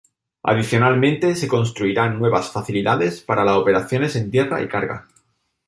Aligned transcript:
Adicionalmente 0.41 1.35
se 1.35 1.47
construirán 1.47 2.17
nuevas 2.17 2.51
facilidades 2.51 3.21
para 3.21 3.45
las 3.45 3.55
operaciones 3.57 4.15
en 4.15 4.31
tierra 4.31 4.59
y 4.63 4.67
carga. 4.67 5.07